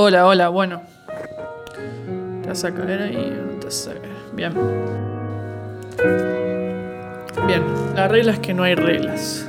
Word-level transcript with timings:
Hola, 0.00 0.28
hola, 0.28 0.48
bueno. 0.48 0.80
Te 2.42 2.48
vas 2.48 2.62
a 2.62 2.72
caer 2.72 3.02
ahí, 3.02 3.16
no 3.16 3.58
te 3.58 3.66
vas 3.66 3.88
a 3.88 3.94
caer. 3.94 4.12
Bien. 4.32 4.52
Bien, 7.48 7.62
la 7.96 8.06
regla 8.06 8.34
es 8.34 8.38
que 8.38 8.54
no 8.54 8.62
hay 8.62 8.76
reglas. 8.76 9.44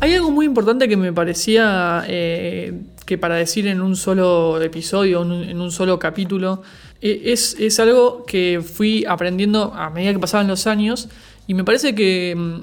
Hay 0.00 0.12
algo 0.12 0.30
muy 0.30 0.44
importante 0.44 0.90
que 0.90 0.98
me 0.98 1.14
parecía 1.14 2.04
eh, 2.06 2.82
que 3.06 3.16
para 3.16 3.36
decir 3.36 3.66
en 3.66 3.80
un 3.80 3.96
solo 3.96 4.60
episodio, 4.60 5.22
en 5.22 5.58
un, 5.58 5.72
solo 5.72 5.98
capítulo, 5.98 6.60
eh, 7.00 7.22
es, 7.24 7.56
es 7.58 7.80
algo 7.80 8.26
que 8.26 8.60
fui 8.62 9.06
aprendiendo 9.08 9.72
a 9.74 9.88
medida 9.88 10.12
que 10.12 10.18
pasaban 10.18 10.48
los 10.48 10.66
años 10.66 11.08
y 11.46 11.54
me 11.54 11.64
parece 11.64 11.94
que 11.94 12.34
mm, 12.36 12.60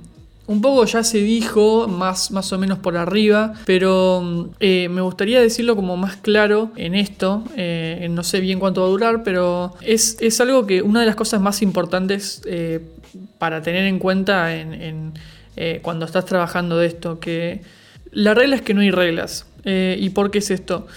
un 0.50 0.62
poco 0.62 0.84
ya 0.86 1.04
se 1.04 1.20
dijo, 1.20 1.88
más, 1.88 2.32
más 2.32 2.52
o 2.52 2.58
menos 2.58 2.80
por 2.80 2.98
arriba, 2.98 3.54
pero 3.68 4.20
mm, 4.24 4.46
eh, 4.60 4.90
me 4.90 5.02
gustaría 5.02 5.40
decirlo 5.40 5.76
como 5.76 5.96
más 5.96 6.18
claro 6.18 6.72
en 6.76 6.96
esto. 6.96 7.44
eh, 7.56 8.08
no 8.10 8.24
sé 8.24 8.40
bien 8.40 8.60
cuánto 8.60 8.82
va 8.82 8.88
a 8.88 8.90
durar, 8.90 9.22
pero 9.24 9.76
es, 9.82 10.18
es 10.20 10.42
algo 10.42 10.66
que 10.66 10.82
una 10.82 11.02
de 11.02 11.06
las 11.06 11.16
cosas 11.16 11.40
más 11.40 11.62
importantes 11.62 12.42
eh, 12.48 12.82
para 13.38 13.62
tener 13.62 13.86
en 13.86 14.00
cuenta 14.00 14.56
en, 14.56 15.14
cuando 15.84 16.06
estás 16.06 16.26
trabajando 16.26 16.78
de 16.78 16.88
esto, 16.88 17.20
que 17.20 17.62
la 18.12 18.34
regla 18.34 18.56
es 18.56 18.64
que 18.64 18.74
no 18.74 18.82
hay 18.82 18.92
reglas. 18.92 19.46
¿Y 19.66 20.10
por 20.12 20.32
qué 20.32 20.40
es 20.40 20.50
esto? 20.52 20.88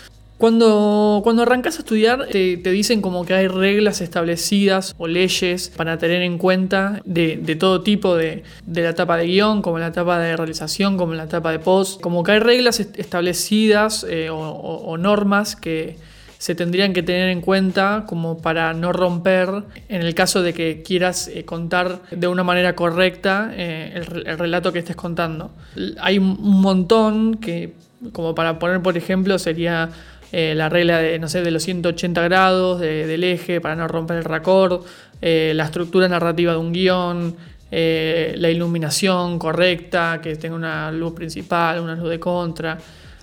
Cuando, 0.46 1.20
cuando 1.22 1.42
arrancas 1.42 1.76
a 1.76 1.78
estudiar 1.82 2.26
te, 2.26 2.56
te 2.56 2.72
dicen 2.72 3.00
como 3.00 3.24
que 3.24 3.32
hay 3.32 3.46
reglas 3.46 4.00
establecidas 4.00 4.92
o 4.98 5.06
leyes 5.06 5.68
para 5.76 5.98
tener 5.98 6.20
en 6.22 6.36
cuenta 6.36 7.00
de, 7.04 7.36
de 7.36 7.54
todo 7.54 7.82
tipo, 7.82 8.16
de, 8.16 8.42
de 8.66 8.82
la 8.82 8.88
etapa 8.90 9.16
de 9.18 9.26
guion, 9.28 9.62
como 9.62 9.78
la 9.78 9.86
etapa 9.86 10.18
de 10.18 10.36
realización, 10.36 10.96
como 10.96 11.14
la 11.14 11.22
etapa 11.22 11.52
de 11.52 11.60
post, 11.60 12.00
como 12.00 12.24
que 12.24 12.32
hay 12.32 12.38
reglas 12.40 12.80
est- 12.80 12.98
establecidas 12.98 14.04
eh, 14.10 14.30
o, 14.32 14.96
normas 14.98 15.54
que 15.54 15.96
se 16.38 16.56
tendrían 16.56 16.92
que 16.92 17.04
tener 17.04 17.28
en 17.28 17.40
cuenta 17.40 18.02
como 18.08 18.38
para 18.42 18.74
no 18.74 18.92
romper 18.92 19.48
en 19.88 20.02
el 20.02 20.12
caso 20.12 20.42
de 20.42 20.52
que 20.54 20.82
quieras 20.82 21.28
eh, 21.28 21.44
contar 21.44 22.02
de 22.10 22.26
una 22.26 22.42
manera 22.42 22.74
correcta 22.74 23.52
eh, 23.54 23.92
el, 23.94 24.06
re- 24.06 24.22
el 24.28 24.38
relato 24.40 24.72
que 24.72 24.80
estés 24.80 24.96
contando. 24.96 25.52
Hay 26.00 26.18
un 26.18 26.36
montón 26.40 27.36
que, 27.36 27.74
como 28.10 28.34
para 28.34 28.58
poner 28.58 28.82
por 28.82 28.96
ejemplo, 28.96 29.38
sería 29.38 29.90
eh, 30.32 30.54
la 30.56 30.68
regla 30.68 30.98
de, 30.98 31.18
no 31.18 31.28
sé, 31.28 31.42
de 31.42 31.50
los 31.50 31.62
180 31.62 32.22
grados 32.22 32.80
de- 32.80 33.06
del 33.06 33.22
eje 33.24 33.60
para 33.60 33.76
no 33.76 33.86
romper 33.86 34.16
el 34.16 34.24
raccord, 34.24 34.84
eh, 35.20 35.52
la 35.54 35.64
estructura 35.64 36.08
narrativa 36.08 36.52
de 36.52 36.58
un 36.58 36.72
guion, 36.72 37.36
eh, 37.70 38.34
la 38.38 38.50
iluminación 38.50 39.38
correcta, 39.38 40.20
que 40.22 40.36
tenga 40.36 40.56
una 40.56 40.90
luz 40.92 41.12
principal, 41.14 41.80
una 41.80 41.94
luz 41.94 42.08
de 42.10 42.18
contra. 42.18 42.78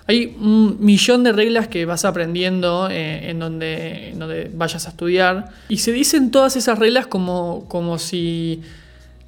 Hay 0.06 0.36
un 0.40 0.76
millón 0.80 1.22
de 1.22 1.30
reglas 1.30 1.68
que 1.68 1.84
vas 1.84 2.04
aprendiendo 2.04 2.88
en, 2.90 3.38
donde, 3.38 4.10
en 4.10 4.18
donde 4.18 4.50
vayas 4.52 4.86
a 4.86 4.90
estudiar. 4.90 5.50
Y 5.68 5.76
se 5.76 5.92
dicen 5.92 6.32
todas 6.32 6.56
esas 6.56 6.78
reglas 6.80 7.06
como, 7.06 7.66
como 7.68 7.96
si 7.98 8.60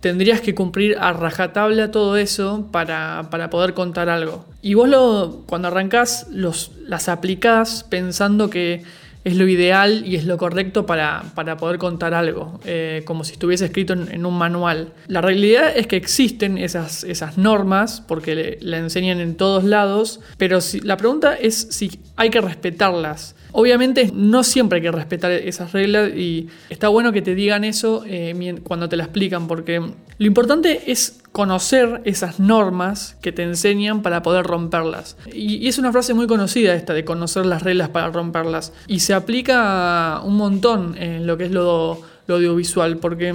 tendrías 0.02 0.40
que 0.40 0.52
cumplir 0.54 0.98
a 0.98 1.12
rajatabla 1.12 1.92
todo 1.92 2.16
eso 2.16 2.66
para, 2.72 3.28
para 3.30 3.50
poder 3.50 3.72
contar 3.72 4.08
algo. 4.08 4.44
Y 4.60 4.74
vos 4.74 4.88
lo, 4.88 5.44
cuando 5.46 5.68
arrancás 5.68 6.26
los, 6.28 6.72
las 6.88 7.08
aplicás 7.08 7.84
pensando 7.88 8.50
que 8.50 8.82
es 9.24 9.36
lo 9.36 9.46
ideal 9.46 10.02
y 10.06 10.16
es 10.16 10.24
lo 10.24 10.36
correcto 10.36 10.84
para, 10.84 11.22
para 11.34 11.56
poder 11.56 11.78
contar 11.78 12.12
algo, 12.12 12.60
eh, 12.64 13.02
como 13.04 13.22
si 13.24 13.32
estuviese 13.32 13.66
escrito 13.66 13.92
en, 13.92 14.26
un 14.26 14.36
manual. 14.36 14.92
La 15.06 15.20
realidad 15.20 15.72
es 15.76 15.86
que 15.86 15.96
existen 15.96 16.58
esas, 16.58 17.04
esas 17.04 17.38
normas, 17.38 18.00
porque 18.06 18.34
le- 18.34 18.58
la 18.60 18.78
enseñan 18.78 19.20
en 19.20 19.36
todos 19.36 19.62
lados, 19.64 20.20
pero 20.38 20.60
si, 20.60 20.80
la 20.80 20.96
pregunta 20.96 21.34
es 21.34 21.68
si 21.70 22.00
hay 22.16 22.30
que 22.30 22.40
respetarlas. 22.40 23.36
Obviamente 23.52 24.10
no 24.14 24.42
siempre 24.44 24.76
hay 24.76 24.82
que 24.82 24.90
respetar 24.92 25.30
esas 25.30 25.72
reglas 25.72 26.10
y 26.16 26.48
está 26.70 26.88
bueno 26.88 27.12
que 27.12 27.22
te 27.22 27.34
digan 27.34 27.64
eso 27.64 28.02
eh, 28.06 28.56
cuando 28.64 28.88
te 28.88 28.96
la 28.96 29.04
explican, 29.04 29.46
porque 29.46 29.78
lo 29.78 30.26
importante 30.26 30.90
es 30.90 31.21
conocer 31.32 32.02
esas 32.04 32.38
normas 32.38 33.16
que 33.22 33.32
te 33.32 33.42
enseñan 33.42 34.02
para 34.02 34.22
poder 34.22 34.46
romperlas. 34.46 35.16
Y, 35.32 35.66
es 35.66 35.78
una 35.78 35.90
frase 35.92 36.14
muy 36.14 36.26
conocida 36.26 36.74
esta 36.74 36.94
de 36.94 37.04
conocer 37.04 37.46
las 37.46 37.62
reglas 37.62 37.88
para 37.88 38.10
romperlas. 38.10 38.72
Y 38.86 39.00
se 39.00 39.14
aplica 39.14 40.20
un 40.24 40.36
montón 40.36 40.96
en 40.98 41.26
lo 41.26 41.36
que 41.36 41.44
es 41.44 41.50
lo, 41.50 42.00
lo 42.26 42.34
audiovisual, 42.36 42.98
porque 42.98 43.34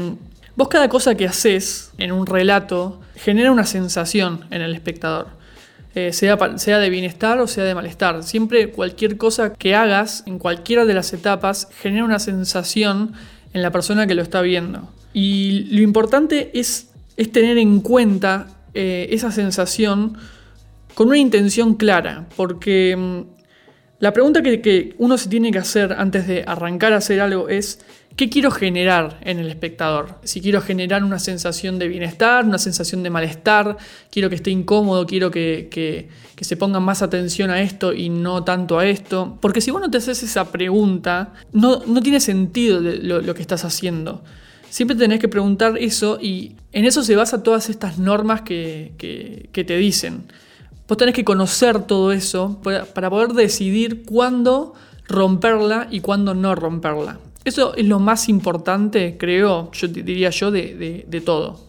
vos 0.55 0.67
cada 0.69 0.89
cosa 0.89 1.15
que 1.15 1.25
haces 1.25 1.91
en 1.97 2.11
un 2.11 2.25
relato 2.25 3.01
genera 3.15 3.51
una 3.51 3.65
sensación 3.65 4.45
en 4.51 4.61
el 4.61 4.73
espectador. 4.73 5.37
Eh, 5.95 6.13
sea, 6.13 6.37
sea 6.57 6.77
de 6.77 6.91
bienestar 6.91 7.39
o 7.39 7.47
sea 7.47 7.63
de 7.63 7.73
malestar. 7.73 8.21
Siempre 8.21 8.69
cualquier 8.69 9.17
cosa 9.17 9.53
que 9.53 9.73
hagas 9.73 10.21
en 10.27 10.37
cualquiera 10.37 10.85
de 10.85 10.93
las 10.93 11.11
etapas 11.11 11.69
genera 11.81 12.05
una 12.05 12.19
sensación 12.19 13.13
en 13.53 13.63
la 13.63 13.71
persona 13.71 14.05
que 14.05 14.13
lo 14.13 14.21
está 14.21 14.41
viendo. 14.41 14.87
Y 15.13 15.61
lo 15.71 15.81
importante 15.81 16.51
es, 16.53 16.89
es 17.17 17.31
tener 17.31 17.57
en 17.57 17.81
cuenta 17.81 18.47
eh, 18.73 19.07
esa 19.11 19.31
sensación 19.31 20.17
con 20.93 21.07
una 21.09 21.17
intención 21.17 21.75
clara, 21.75 22.27
porque 22.35 22.95
mm, 22.97 23.21
la 23.99 24.13
pregunta 24.13 24.41
que, 24.41 24.61
que 24.61 24.95
uno 24.99 25.17
se 25.17 25.27
tiene 25.29 25.51
que 25.51 25.57
hacer 25.57 25.93
antes 25.93 26.27
de 26.27 26.43
arrancar 26.45 26.93
a 26.93 26.97
hacer 26.97 27.19
algo 27.19 27.49
es, 27.49 27.79
¿qué 28.15 28.29
quiero 28.29 28.51
generar 28.51 29.19
en 29.23 29.39
el 29.39 29.47
espectador? 29.47 30.19
Si 30.23 30.39
quiero 30.41 30.61
generar 30.61 31.03
una 31.03 31.17
sensación 31.17 31.79
de 31.79 31.87
bienestar, 31.87 32.45
una 32.45 32.59
sensación 32.59 33.01
de 33.01 33.09
malestar, 33.09 33.77
quiero 34.11 34.29
que 34.29 34.35
esté 34.35 34.51
incómodo, 34.51 35.05
quiero 35.07 35.31
que, 35.31 35.67
que- 35.71 36.09
se 36.39 36.55
ponga 36.55 36.79
más 36.79 37.01
atención 37.01 37.49
a 37.49 37.61
esto 37.63 37.93
y 37.93 38.09
no 38.09 38.43
tanto 38.43 38.77
a 38.77 38.85
esto. 38.85 39.39
Porque 39.41 39.59
si 39.61 39.71
vos 39.71 39.81
no 39.81 39.89
te 39.89 39.97
haces 39.97 40.21
esa 40.21 40.51
pregunta, 40.51 41.33
no, 41.51 41.81
no 41.87 41.99
tiene 42.01 42.19
sentido 42.19 42.79
lo, 42.79 43.21
lo 43.21 43.33
que 43.33 43.41
estás 43.41 43.65
haciendo. 43.65 44.23
Siempre 44.69 44.97
tenés 44.97 45.19
que 45.19 45.27
preguntar 45.27 45.77
eso 45.77 46.19
y 46.21 46.55
en 46.71 46.85
eso 46.85 47.03
se 47.03 47.15
basa 47.15 47.43
todas 47.43 47.69
estas 47.69 47.97
normas 47.97 48.41
que, 48.41 48.93
te 49.53 49.77
dicen. 49.77 50.23
Vos 50.87 50.97
tenés 50.97 51.15
que 51.15 51.23
conocer 51.23 51.83
todo 51.83 52.11
eso 52.11 52.59
para, 52.61 53.09
poder 53.09 53.29
decidir 53.29 54.03
cuándo 54.03 54.73
romperla 55.07 55.87
y 55.89 56.01
cuándo 56.01 56.33
no 56.33 56.55
romperla. 56.55 57.19
Eso 57.45 57.73
es 57.75 57.85
lo 57.85 57.99
más 57.99 58.27
importante, 58.27 59.15
creo, 59.17 59.71
yo 59.71 59.87
diría 59.87 60.29
yo, 60.31 60.51
de, 60.51 61.21
todo. 61.25 61.59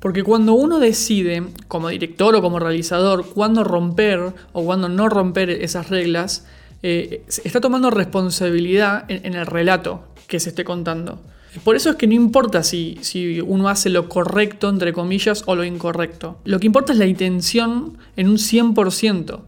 Porque 0.00 0.24
cuando 0.24 0.54
uno 0.54 0.80
decide, 0.80 1.44
como 1.68 1.88
director 1.88 2.34
o 2.34 2.42
como 2.42 2.58
realizador, 2.58 3.26
cuándo 3.26 3.62
romper 3.64 4.32
o 4.52 4.64
cuándo 4.64 4.88
no 4.88 5.08
romper 5.08 5.50
esas 5.50 5.88
reglas, 5.88 6.46
eh, 6.82 7.24
está 7.44 7.60
tomando 7.60 7.90
responsabilidad 7.90 9.04
en, 9.08 9.24
en 9.26 9.34
el 9.34 9.46
relato 9.46 10.04
que 10.26 10.40
se 10.40 10.48
esté 10.48 10.64
contando. 10.64 11.20
Por 11.64 11.76
eso 11.76 11.90
es 11.90 11.96
que 11.96 12.06
no 12.06 12.14
importa 12.14 12.62
si, 12.62 12.98
uno 13.44 13.68
hace 13.68 13.90
lo 13.90 14.08
correcto, 14.08 14.68
entre 14.68 14.92
comillas, 14.92 15.42
o 15.46 15.56
lo 15.56 15.64
incorrecto. 15.64 16.38
Lo 16.44 16.60
que 16.60 16.66
importa 16.66 16.92
es 16.92 16.98
la 16.98 17.06
intención 17.06 17.98
en 18.16 18.28
un 18.28 18.36
100%. 18.36 19.40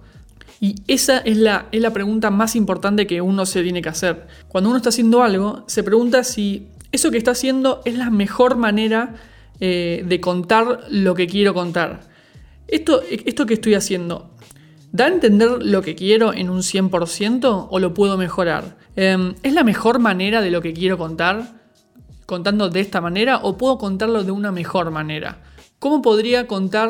Y 0.60 0.76
esa 0.86 1.18
es 1.18 1.36
la, 1.36 1.66
es 1.72 1.80
la 1.80 1.92
pregunta 1.92 2.30
más 2.30 2.54
importante 2.54 3.06
que 3.06 3.20
uno 3.20 3.46
se 3.46 3.62
tiene 3.62 3.82
que 3.82 3.88
hacer. 3.88 4.26
Cuando 4.48 4.70
uno 4.70 4.76
está 4.76 4.90
haciendo 4.90 5.22
algo, 5.22 5.64
se 5.66 5.82
pregunta 5.82 6.24
si 6.24 6.68
eso 6.92 7.10
que 7.10 7.18
está 7.18 7.32
haciendo 7.32 7.82
es 7.84 7.96
la 7.96 8.10
mejor 8.10 8.56
manera 8.56 9.14
eh, 9.60 10.04
de 10.06 10.20
contar 10.20 10.86
lo 10.90 11.14
que 11.14 11.26
quiero 11.26 11.54
contar. 11.54 12.00
Esto, 12.68 13.02
esto 13.10 13.46
que 13.46 13.54
estoy 13.54 13.74
haciendo, 13.74 14.30
¿da 14.92 15.06
a 15.06 15.08
entender 15.08 15.62
lo 15.62 15.82
que 15.82 15.94
quiero 15.94 16.32
en 16.32 16.50
un 16.50 16.60
100% 16.60 17.68
o 17.70 17.78
lo 17.78 17.94
puedo 17.94 18.16
mejorar? 18.16 18.76
Em, 18.96 19.34
¿Es 19.42 19.52
la 19.52 19.64
mejor 19.64 19.98
manera 19.98 20.40
de 20.40 20.50
lo 20.50 20.62
que 20.62 20.72
quiero 20.72 20.98
contar? 20.98 21.61
Contando 22.32 22.70
de 22.70 22.80
esta 22.80 23.00
manera 23.02 23.40
o 23.44 23.58
puedo 23.58 23.76
contarlo 23.76 24.24
de 24.24 24.30
una 24.32 24.50
mejor 24.52 24.90
manera? 24.90 25.36
¿Cómo 25.78 26.00
podría 26.00 26.46
contar 26.46 26.88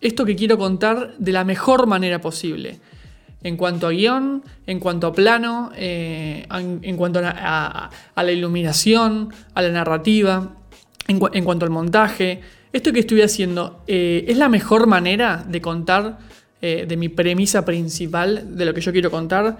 esto 0.00 0.24
que 0.24 0.34
quiero 0.34 0.58
contar 0.58 1.14
de 1.16 1.30
la 1.30 1.44
mejor 1.44 1.86
manera 1.86 2.20
posible? 2.20 2.80
En 3.44 3.56
cuanto 3.56 3.86
a 3.86 3.90
guion, 3.90 4.42
en 4.66 4.80
cuanto 4.80 5.06
a 5.06 5.12
plano, 5.12 5.70
eh, 5.76 6.44
en, 6.82 6.96
cuanto 6.96 7.20
a, 7.20 7.90
a- 8.16 8.22
la 8.24 8.32
iluminación, 8.32 9.28
a 9.54 9.62
la 9.62 9.70
narrativa, 9.70 10.56
en, 11.06 11.20
cua- 11.20 11.30
en 11.34 11.44
cuanto 11.44 11.64
al 11.64 11.70
montaje. 11.70 12.40
Esto 12.72 12.92
que 12.92 13.00
estoy 13.00 13.22
haciendo 13.22 13.82
eh, 13.86 14.24
es 14.28 14.36
la 14.36 14.48
mejor 14.48 14.86
manera 14.88 15.44
de 15.48 15.60
contar 15.60 16.18
eh, 16.60 16.84
de 16.88 16.96
mi 16.96 17.08
premisa 17.08 17.64
principal, 17.64 18.56
de 18.56 18.64
lo 18.64 18.74
que 18.74 18.80
yo 18.80 18.90
quiero 18.92 19.10
contar. 19.10 19.56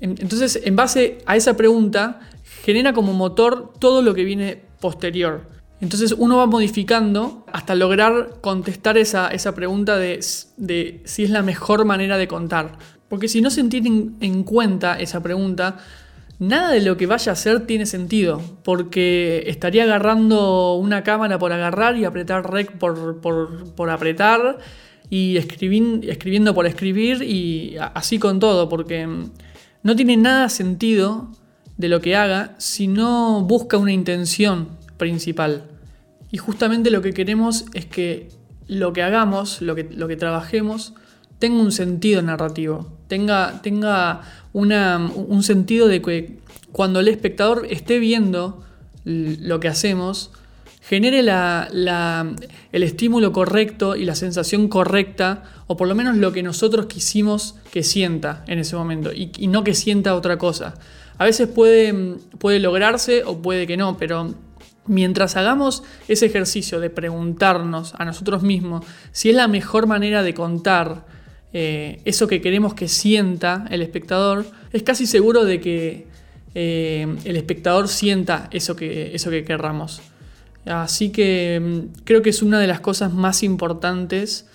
En- 0.00 0.16
Entonces, 0.20 0.60
en 0.64 0.74
base 0.76 1.18
a 1.24 1.36
esa 1.36 1.56
pregunta, 1.56 2.20
genera 2.66 2.92
como 2.92 3.12
motor 3.14 3.72
todo 3.78 4.02
lo 4.02 4.12
que 4.12 4.24
viene 4.24 4.60
posterior. 4.80 5.48
Entonces 5.80 6.14
uno 6.18 6.36
va 6.36 6.46
modificando 6.46 7.44
hasta 7.52 7.74
lograr 7.74 8.38
contestar 8.40 8.98
esa, 8.98 9.28
esa 9.28 9.54
pregunta 9.54 9.96
de, 9.96 10.18
de 10.56 11.00
si 11.04 11.24
es 11.24 11.30
la 11.30 11.42
mejor 11.42 11.84
manera 11.84 12.18
de 12.18 12.26
contar. 12.26 12.76
Porque 13.08 13.28
si 13.28 13.40
no 13.40 13.50
se 13.50 13.62
tiene 13.64 13.88
en- 13.88 14.16
en 14.20 14.42
cuenta 14.42 14.98
esa 14.98 15.22
pregunta, 15.22 15.76
nada 16.40 16.70
de 16.72 16.80
lo 16.82 16.96
que 16.96 17.06
vaya 17.06 17.30
a 17.30 17.34
hacer 17.34 17.66
tiene 17.66 17.86
sentido. 17.86 18.40
Porque 18.64 19.44
estaría 19.46 19.84
agarrando 19.84 20.74
una 20.74 21.02
cámara 21.04 21.38
por 21.38 21.52
agarrar 21.52 21.96
y 21.96 22.04
apretar 22.04 22.50
rec 22.50 22.72
por, 22.78 23.20
por, 23.20 23.72
por 23.74 23.90
apretar. 23.90 24.58
y 25.08 25.36
escribiendo 25.36 26.52
por 26.52 26.66
escribir 26.66 27.22
y 27.22 27.76
así 27.94 28.18
con 28.18 28.40
todo, 28.40 28.68
porque 28.68 29.06
mm, 29.06 29.30
no 29.84 29.94
tiene 29.94 30.16
nada 30.16 30.48
sentido 30.48 31.30
de 31.76 31.88
lo 31.88 32.00
que 32.00 32.16
haga 32.16 32.54
si 32.58 32.86
no 32.88 33.42
busca 33.42 33.76
una 33.76 33.92
intención 33.92 34.68
principal. 34.96 35.64
Y 36.30 36.38
justamente 36.38 36.90
lo 36.90 37.02
que 37.02 37.12
queremos 37.12 37.66
es 37.74 37.86
que 37.86 38.28
lo 38.66 38.92
que 38.92 39.02
hagamos, 39.02 39.62
lo 39.62 39.74
que, 39.74 39.84
lo 39.84 40.08
que 40.08 40.16
trabajemos, 40.16 40.94
tenga 41.38 41.60
un 41.60 41.72
sentido 41.72 42.22
narrativo, 42.22 42.90
tenga, 43.08 43.60
tenga 43.62 44.22
un 44.52 45.42
sentido 45.42 45.86
de 45.86 46.02
que 46.02 46.38
cuando 46.72 47.00
el 47.00 47.08
espectador 47.08 47.66
esté 47.70 47.98
viendo 47.98 48.64
lo 49.04 49.60
que 49.60 49.68
hacemos, 49.68 50.30
genere 50.80 51.20
el 51.20 52.82
estímulo 52.82 53.32
correcto 53.32 53.96
y 53.96 54.04
la 54.04 54.14
sensación 54.14 54.68
correcta, 54.68 55.42
o 55.66 55.76
por 55.76 55.88
lo 55.88 55.94
menos 55.94 56.16
lo 56.16 56.32
que 56.32 56.42
nosotros 56.42 56.86
quisimos 56.86 57.56
que 57.72 57.82
sienta 57.82 58.44
en 58.46 58.58
ese 58.58 58.76
momento, 58.76 59.10
y, 59.12 59.46
no 59.48 59.64
que 59.64 59.74
sienta 59.74 60.14
otra 60.14 60.38
cosa. 60.38 60.74
A 61.18 61.24
veces 61.24 61.48
puede, 61.48 62.16
puede 62.38 62.60
lograrse 62.60 63.24
o 63.24 63.38
puede 63.38 63.66
que 63.66 63.76
no, 63.76 63.96
pero 63.96 64.34
mientras 64.86 65.36
hagamos 65.36 65.82
ese 66.08 66.26
ejercicio 66.26 66.80
de 66.80 66.90
preguntarnos 66.90 67.94
a 67.98 68.04
nosotros 68.04 68.42
mismos 68.42 68.84
si 69.12 69.30
es 69.30 69.36
la 69.36 69.48
mejor 69.48 69.86
manera 69.86 70.22
de 70.22 70.34
contar 70.34 71.06
eh, 71.52 72.00
eso 72.04 72.26
que 72.26 72.40
queremos 72.40 72.74
que 72.74 72.86
sienta 72.86 73.66
el 73.70 73.80
espectador, 73.80 74.46
es 74.72 74.82
casi 74.82 75.06
seguro 75.06 75.44
de 75.44 75.60
que 75.60 76.06
eh, 76.54 77.06
el 77.24 77.36
espectador 77.36 77.88
sienta 77.88 78.48
eso 78.50 78.76
que, 78.76 79.14
eso 79.14 79.30
que 79.30 79.44
querramos. 79.44 80.02
Así 80.66 81.10
que 81.10 81.60
mm, 81.62 82.02
creo 82.04 82.22
que 82.22 82.30
es 82.30 82.42
una 82.42 82.60
de 82.60 82.66
las 82.66 82.80
cosas 82.80 83.12
más 83.12 83.42
importantes 83.42 84.46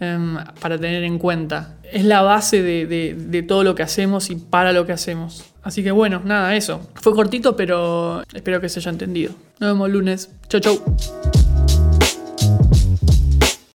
em, 0.00 0.36
para 0.60 0.78
tener 0.78 1.04
en 1.04 1.18
cuenta. 1.18 1.74
Es 1.82 2.04
la 2.04 2.22
base 2.22 2.62
de, 2.62 3.44
todo 3.46 3.64
lo 3.64 3.74
que 3.74 3.82
hacemos 3.82 4.30
y 4.30 4.36
para 4.36 4.72
lo 4.72 4.86
que 4.86 4.92
hacemos. 4.92 5.44
Así 5.62 5.82
que 5.82 5.90
bueno, 5.90 6.22
nada, 6.24 6.54
eso. 6.56 6.88
Fue 6.94 7.14
cortito, 7.14 7.56
pero 7.56 8.22
espero 8.32 8.60
que 8.60 8.68
se 8.68 8.80
haya 8.80 8.90
entendido. 8.90 9.32
Nos 9.58 9.72
vemos 9.72 9.90
lunes. 9.90 10.30
Chau, 10.48 10.60
chau. 10.60 10.96